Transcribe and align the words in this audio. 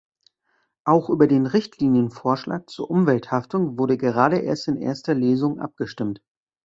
Auch 0.83 1.11
über 1.11 1.27
den 1.27 1.45
Richtlinienvorschlag 1.45 2.67
zur 2.71 2.89
Umwelthaftung 2.89 3.77
wurde 3.77 3.99
gerade 3.99 4.39
erst 4.39 4.67
in 4.67 4.77
erster 4.81 5.13
Lesung 5.13 5.59
abgestimmt. 5.59 6.23